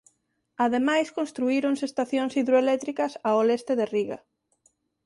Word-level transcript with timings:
Ademais 0.65 1.07
construíronse 1.17 1.83
estacións 1.87 2.31
hidroeléctricas 2.37 3.13
ao 3.27 3.39
leste 3.49 3.73
de 3.79 3.85
Riga. 3.93 4.17